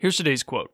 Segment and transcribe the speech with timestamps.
[0.00, 0.72] Here's today's quote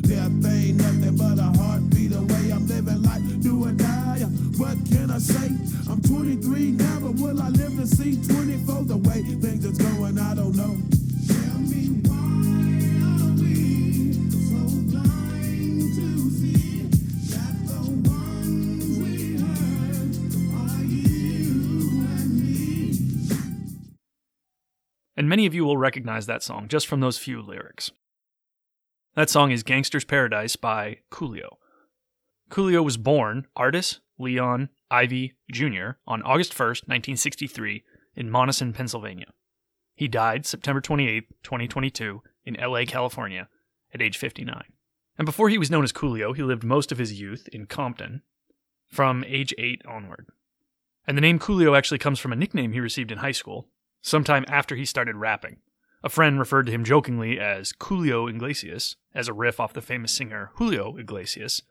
[0.00, 2.50] Death ain't nothing but a heartbeat away.
[2.52, 4.22] I'm living life, do or die.
[4.58, 5.54] What can I say?
[5.88, 8.86] I'm 23, never will I live to see 24.
[8.86, 10.74] The way things is going, I don't know.
[11.30, 12.50] Tell me why
[13.22, 14.14] are we
[14.50, 16.90] so blind to see
[17.30, 20.10] that the ones we hurt
[20.58, 22.98] are you and me?
[25.16, 27.92] And many of you will recognize that song just from those few lyrics.
[29.16, 31.58] That song is Gangster's Paradise by Coolio.
[32.50, 35.90] Coolio was born Artis Leon Ivey Jr.
[36.04, 37.84] on August 1st, 1963,
[38.16, 39.28] in Monessen, Pennsylvania.
[39.94, 43.48] He died September 28, 2022, in LA, California,
[43.92, 44.64] at age 59.
[45.16, 48.22] And before he was known as Coolio, he lived most of his youth in Compton
[48.88, 50.26] from age 8 onward.
[51.06, 53.68] And the name Coolio actually comes from a nickname he received in high school,
[54.02, 55.58] sometime after he started rapping.
[56.04, 60.12] A friend referred to him jokingly as Coolio Iglesias, as a riff off the famous
[60.12, 61.62] singer Julio Iglesias.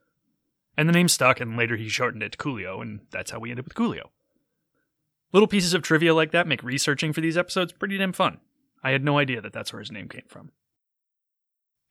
[0.75, 3.51] And the name stuck, and later he shortened it to Coolio, and that's how we
[3.51, 4.09] ended up with Coolio.
[5.33, 8.39] Little pieces of trivia like that make researching for these episodes pretty damn fun.
[8.83, 10.51] I had no idea that that's where his name came from.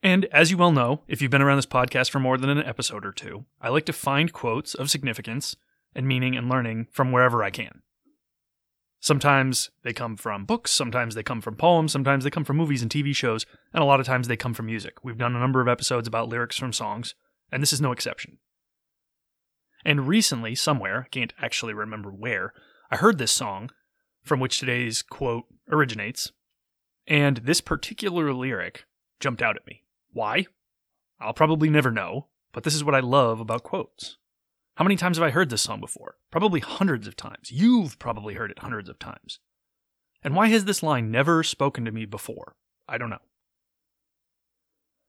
[0.01, 2.61] And as you well know, if you've been around this podcast for more than an
[2.61, 5.55] episode or two, I like to find quotes of significance
[5.95, 7.83] and meaning and learning from wherever I can.
[9.03, 12.81] Sometimes they come from books, sometimes they come from poems, sometimes they come from movies
[12.81, 15.03] and TV shows, and a lot of times they come from music.
[15.03, 17.13] We've done a number of episodes about lyrics from songs,
[17.51, 18.37] and this is no exception.
[19.83, 22.53] And recently, somewhere, can't actually remember where,
[22.89, 23.71] I heard this song
[24.21, 26.31] from which today's quote originates,
[27.05, 28.85] and this particular lyric
[29.19, 29.83] jumped out at me.
[30.13, 30.45] Why?
[31.19, 34.15] I'll probably never know, but this is what I love about quotes.
[34.75, 36.15] How many times have I heard this song before?
[36.31, 37.51] Probably hundreds of times.
[37.51, 39.39] You've probably heard it hundreds of times.
[40.23, 42.55] And why has this line never spoken to me before?
[42.87, 43.19] I don't know.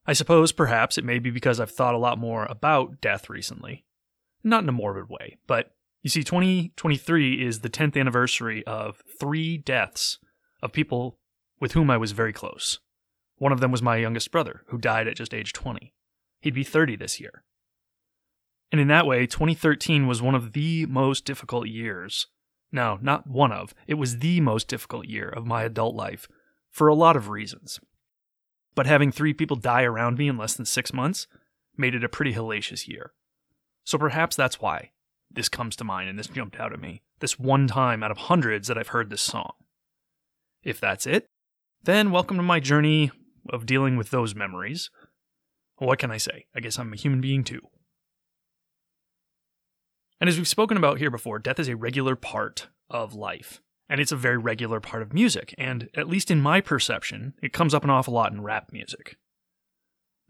[0.06, 3.86] I suppose perhaps it may be because I've thought a lot more about death recently.
[4.42, 5.70] Not in a morbid way, but
[6.02, 10.18] you see, 2023 is the 10th anniversary of three deaths
[10.62, 11.18] of people
[11.58, 12.80] with whom I was very close.
[13.36, 15.94] One of them was my youngest brother, who died at just age 20.
[16.40, 17.44] He'd be 30 this year.
[18.74, 22.26] And in that way, 2013 was one of the most difficult years.
[22.72, 23.72] No, not one of.
[23.86, 26.26] It was the most difficult year of my adult life
[26.72, 27.78] for a lot of reasons.
[28.74, 31.28] But having three people die around me in less than six months
[31.76, 33.12] made it a pretty hellacious year.
[33.84, 34.90] So perhaps that's why
[35.30, 37.02] this comes to mind and this jumped out at me.
[37.20, 39.52] This one time out of hundreds that I've heard this song.
[40.64, 41.28] If that's it,
[41.84, 43.12] then welcome to my journey
[43.48, 44.90] of dealing with those memories.
[45.76, 46.46] What can I say?
[46.56, 47.60] I guess I'm a human being too.
[50.24, 53.60] And as we've spoken about here before, death is a regular part of life.
[53.90, 55.54] And it's a very regular part of music.
[55.58, 59.18] And at least in my perception, it comes up an awful lot in rap music.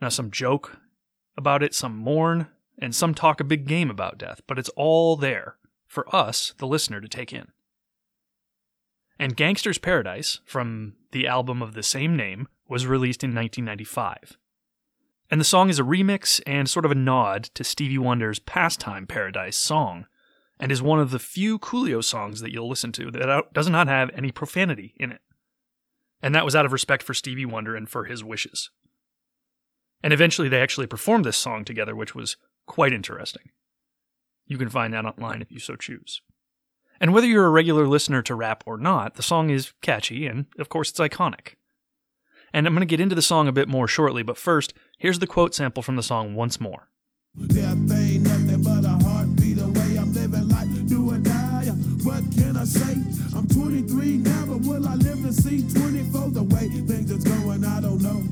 [0.00, 0.78] Now, some joke
[1.36, 5.14] about it, some mourn, and some talk a big game about death, but it's all
[5.14, 7.52] there for us, the listener, to take in.
[9.16, 14.38] And Gangster's Paradise, from the album of the same name, was released in 1995.
[15.30, 19.06] And the song is a remix and sort of a nod to Stevie Wonder's Pastime
[19.06, 20.06] Paradise song,
[20.60, 23.88] and is one of the few Coolio songs that you'll listen to that does not
[23.88, 25.20] have any profanity in it.
[26.22, 28.70] And that was out of respect for Stevie Wonder and for his wishes.
[30.02, 32.36] And eventually they actually performed this song together, which was
[32.66, 33.50] quite interesting.
[34.46, 36.20] You can find that online if you so choose.
[37.00, 40.46] And whether you're a regular listener to rap or not, the song is catchy and,
[40.58, 41.54] of course, it's iconic.
[42.54, 45.18] And I'm going to get into the song a bit more shortly, but first, here's
[45.18, 46.88] the quote sample from the song once more.
[52.64, 52.94] Say?
[53.36, 56.30] I'm 23, never will I live to see 24.
[56.30, 58.22] The way things going, I don't know.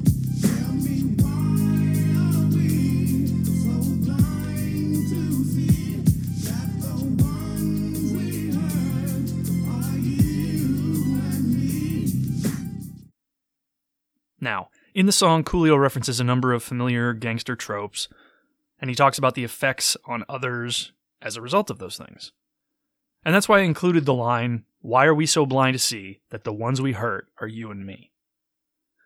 [14.43, 18.09] Now, in the song, Coolio references a number of familiar gangster tropes,
[18.81, 20.93] and he talks about the effects on others
[21.23, 22.33] as a result of those things.
[23.25, 26.43] And that's why I included the line, Why are we so blind to see that
[26.43, 28.11] the ones we hurt are you and me?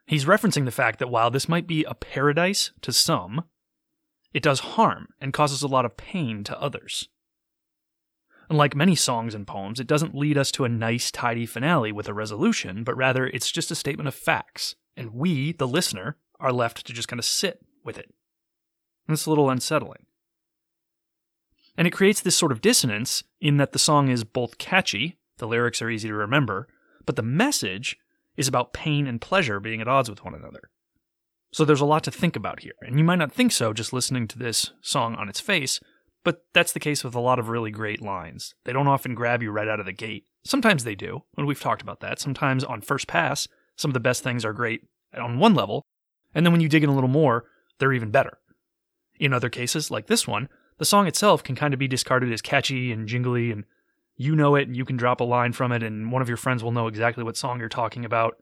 [0.07, 3.45] He's referencing the fact that while this might be a paradise to some,
[4.33, 7.11] it does harm and causes a lot of pain to others.
[8.49, 12.09] Unlike many songs and poems, it doesn't lead us to a nice, tidy finale with
[12.09, 16.53] a resolution, but rather it's just a statement of facts, and we, the listener, are
[16.53, 18.13] left to just kind of sit with it.
[19.07, 20.07] And it's a little unsettling.
[21.77, 25.47] And it creates this sort of dissonance in that the song is both catchy, the
[25.47, 26.69] lyrics are easy to remember,
[27.05, 27.97] but the message
[28.37, 30.71] is about pain and pleasure being at odds with one another.
[31.53, 33.93] So there's a lot to think about here, and you might not think so just
[33.93, 35.81] listening to this song on its face,
[36.25, 38.55] but that's the case with a lot of really great lines.
[38.65, 40.25] They don't often grab you right out of the gate.
[40.45, 42.19] Sometimes they do, and we've talked about that.
[42.19, 44.83] Sometimes on first pass, some of the best things are great
[45.17, 45.85] on one level,
[46.35, 47.45] and then when you dig in a little more,
[47.79, 48.39] they're even better.
[49.19, 52.43] In other cases, like this one, the song itself can kind of be discarded as
[52.43, 53.65] catchy and jingly, and
[54.17, 56.37] you know it, and you can drop a line from it, and one of your
[56.37, 58.37] friends will know exactly what song you're talking about,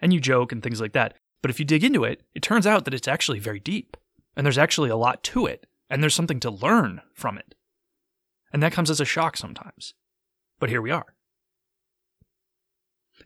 [0.00, 1.14] and you joke and things like that.
[1.40, 3.96] But if you dig into it, it turns out that it's actually very deep,
[4.36, 7.54] and there's actually a lot to it, and there's something to learn from it.
[8.52, 9.94] And that comes as a shock sometimes.
[10.58, 11.14] But here we are.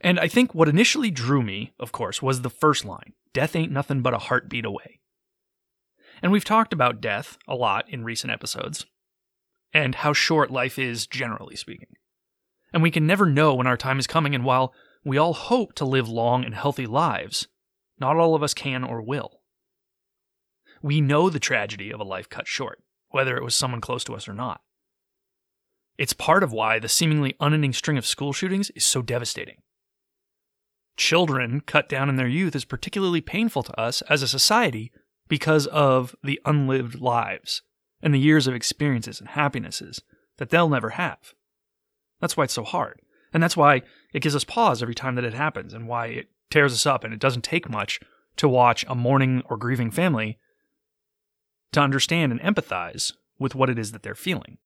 [0.00, 3.72] And I think what initially drew me, of course, was the first line Death ain't
[3.72, 5.00] nothing but a heartbeat away.
[6.22, 8.87] And we've talked about death a lot in recent episodes,
[9.72, 11.96] and how short life is, generally speaking.
[12.72, 14.72] And we can never know when our time is coming, and while
[15.04, 17.48] we all hope to live long and healthy lives,
[17.98, 19.40] not all of us can or will.
[20.82, 24.14] We know the tragedy of a life cut short, whether it was someone close to
[24.14, 24.60] us or not.
[25.98, 29.62] It's part of why the seemingly unending string of school shootings is so devastating.
[30.96, 34.93] Children cut down in their youth is particularly painful to us as a society
[35.28, 37.62] because of the unlived lives
[38.00, 40.02] and the years of experiences and happinesses
[40.38, 41.34] that they'll never have.
[42.20, 43.00] That's why it's so hard.
[43.32, 43.82] And that's why
[44.12, 47.04] it gives us pause every time that it happens and why it tears us up.
[47.04, 48.00] And it doesn't take much
[48.37, 50.38] to watch a mourning or grieving family
[51.72, 54.58] to understand and empathize with what it is that they're feeling,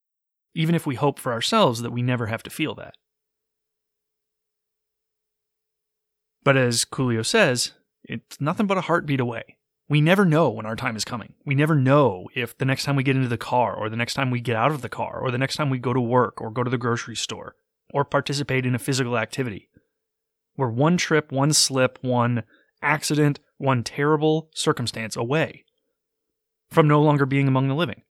[0.54, 2.94] even if we hope for ourselves that we never have to feel that.
[6.44, 7.72] But as Coolio says,
[8.04, 9.56] it's nothing but a heartbeat away.
[9.88, 11.34] We never know when our time is coming.
[11.44, 14.14] We never know if the next time we get into the car, or the next
[14.14, 16.40] time we get out of the car, or the next time we go to work,
[16.40, 17.56] or go to the grocery store,
[17.92, 19.68] or participate in a physical activity.
[20.56, 22.44] We're one trip, one slip, one
[22.82, 25.64] accident, one terrible circumstance away
[26.70, 28.02] from no longer being among the living.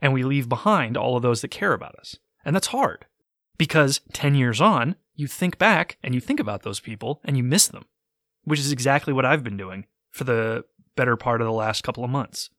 [0.00, 2.16] And we leave behind all of those that care about us.
[2.44, 3.06] And that's hard
[3.58, 7.42] because 10 years on, you think back and you think about those people and you
[7.42, 7.84] miss them,
[8.44, 10.64] which is exactly what I've been doing for the
[10.96, 12.50] better part of the last couple of months.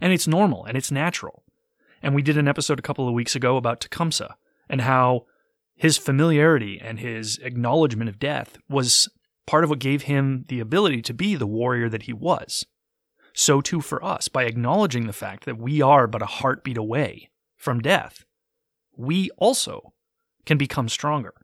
[0.00, 1.44] And it's normal and it's natural.
[2.02, 4.36] And we did an episode a couple of weeks ago about Tecumseh
[4.68, 5.26] and how
[5.74, 9.08] his familiarity and his acknowledgement of death was
[9.46, 12.64] part of what gave him the ability to be the warrior that he was.
[13.34, 17.30] So too for us, by acknowledging the fact that we are but a heartbeat away
[17.56, 18.24] from death,
[18.96, 19.91] we also
[20.46, 21.34] can become stronger.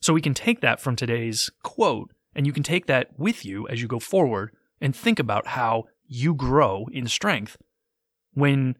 [0.00, 3.68] So we can take that from today's quote, and you can take that with you
[3.68, 4.50] as you go forward
[4.80, 7.56] and think about how you grow in strength
[8.34, 8.76] when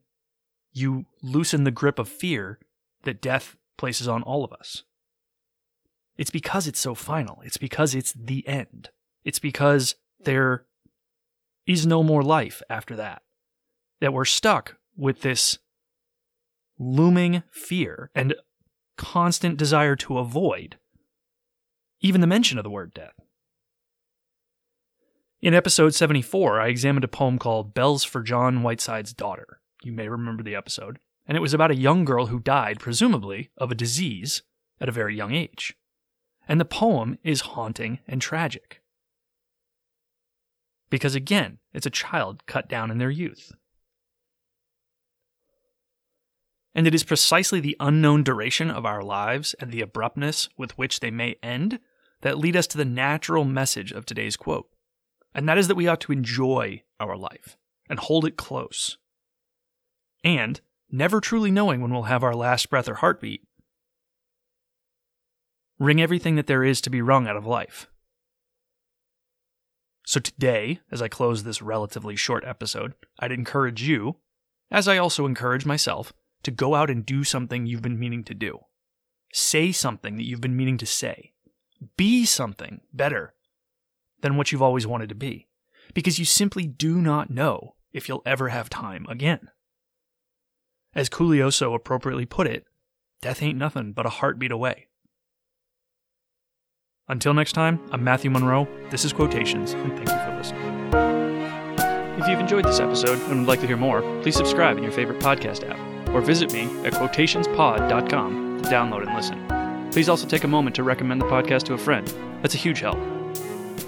[0.73, 2.58] you loosen the grip of fear
[3.05, 4.84] that death places on all of us.
[6.17, 7.40] It's because it's so final.
[7.44, 8.90] It's because it's the end.
[9.25, 10.67] It's because there
[11.67, 13.22] is no more life after that.
[14.01, 15.58] That we're stuck with this
[16.79, 18.34] looming fear and
[18.96, 20.77] constant desire to avoid
[22.03, 23.15] even the mention of the word death.
[25.41, 29.61] In episode 74, I examined a poem called Bells for John Whiteside's Daughter.
[29.82, 30.99] You may remember the episode.
[31.27, 34.43] And it was about a young girl who died, presumably, of a disease
[34.81, 35.75] at a very young age.
[36.49, 38.82] And the poem is haunting and tragic.
[40.91, 43.53] Because again, it's a child cut down in their youth.
[46.74, 51.00] And it is precisely the unknown duration of our lives and the abruptness with which
[51.00, 51.79] they may end
[52.22, 54.69] that lead us to the natural message of today's quote.
[55.34, 57.56] And that is that we ought to enjoy our life
[57.88, 58.96] and hold it close.
[60.24, 60.60] And,
[60.91, 63.43] never truly knowing when we'll have our last breath or heartbeat,
[65.79, 67.88] wring everything that there is to be wrung out of life.
[70.05, 74.17] So today, as I close this relatively short episode, I'd encourage you,
[74.70, 76.12] as I also encourage myself,
[76.43, 78.61] to go out and do something you've been meaning to do.
[79.32, 81.32] Say something that you've been meaning to say.
[81.96, 83.34] Be something better
[84.20, 85.49] than what you've always wanted to be,
[85.94, 89.49] because you simply do not know if you'll ever have time again.
[90.94, 92.65] As Coolio so appropriately put it,
[93.20, 94.89] death ain't nothing but a heartbeat away.
[97.08, 98.69] Until next time, I'm Matthew Monroe.
[98.91, 100.91] This is Quotations, and thank you for listening.
[102.20, 104.93] If you've enjoyed this episode and would like to hear more, please subscribe in your
[104.93, 109.90] favorite podcast app or visit me at quotationspod.com to download and listen.
[109.92, 112.06] Please also take a moment to recommend the podcast to a friend.
[112.40, 112.98] That's a huge help.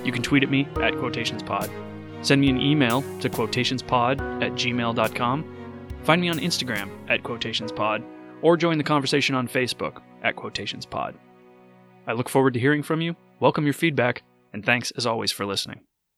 [0.05, 1.71] You can tweet at me at quotationspod.
[2.25, 5.57] Send me an email to quotationspod at gmail.com.
[6.03, 8.05] Find me on Instagram at quotationspod
[8.43, 11.15] or join the conversation on Facebook at quotationspod.
[12.07, 15.47] I look forward to hearing from you, welcome your feedback, and thanks as always for
[15.47, 15.81] listening.